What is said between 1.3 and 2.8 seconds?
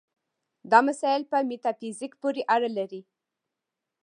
په میتافیزیک پورې اړه